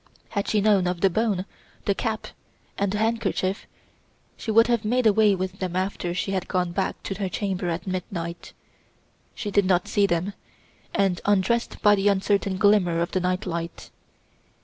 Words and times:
Had 0.29 0.47
she 0.47 0.61
known 0.61 0.87
of 0.87 1.01
the 1.01 1.11
bone, 1.11 1.45
the 1.85 1.93
cap, 1.93 2.25
and 2.75 2.91
the 2.91 2.97
handkerchief, 2.97 3.67
she 4.35 4.49
would 4.49 4.65
have 4.65 4.83
made 4.83 5.05
away 5.05 5.35
with 5.35 5.59
them 5.59 5.75
after 5.75 6.11
she 6.15 6.31
had 6.31 6.47
gone 6.47 6.71
back 6.71 7.03
to 7.03 7.13
her 7.19 7.29
chamber 7.29 7.69
at 7.69 7.85
midnight. 7.85 8.53
She 9.35 9.51
did 9.51 9.65
not 9.65 9.87
see 9.87 10.07
them, 10.07 10.33
and 10.91 11.21
undressed 11.23 11.83
by 11.83 11.93
the 11.93 12.07
uncertain 12.07 12.57
glimmer 12.57 12.99
of 12.99 13.11
the 13.11 13.19
night 13.19 13.45
light. 13.45 13.91